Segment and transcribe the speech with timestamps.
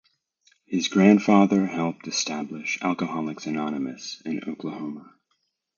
[0.65, 5.13] His grandfather helped establish Alcoholics Anonymous in Oklahoma.